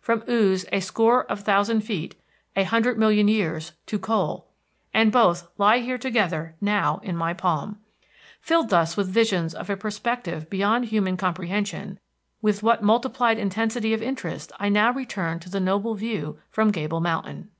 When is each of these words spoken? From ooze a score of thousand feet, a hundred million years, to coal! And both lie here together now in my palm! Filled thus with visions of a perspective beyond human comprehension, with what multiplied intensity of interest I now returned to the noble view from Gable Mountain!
From 0.00 0.24
ooze 0.28 0.66
a 0.72 0.80
score 0.80 1.22
of 1.30 1.42
thousand 1.42 1.82
feet, 1.82 2.16
a 2.56 2.64
hundred 2.64 2.98
million 2.98 3.28
years, 3.28 3.70
to 3.86 4.00
coal! 4.00 4.48
And 4.92 5.12
both 5.12 5.46
lie 5.58 5.78
here 5.78 5.96
together 5.96 6.56
now 6.60 6.98
in 7.04 7.16
my 7.16 7.32
palm! 7.34 7.78
Filled 8.40 8.70
thus 8.70 8.96
with 8.96 9.06
visions 9.06 9.54
of 9.54 9.70
a 9.70 9.76
perspective 9.76 10.50
beyond 10.50 10.86
human 10.86 11.16
comprehension, 11.16 12.00
with 12.42 12.64
what 12.64 12.82
multiplied 12.82 13.38
intensity 13.38 13.94
of 13.94 14.02
interest 14.02 14.50
I 14.58 14.70
now 14.70 14.92
returned 14.92 15.40
to 15.42 15.50
the 15.50 15.60
noble 15.60 15.94
view 15.94 16.40
from 16.50 16.72
Gable 16.72 17.00
Mountain! 17.00 17.50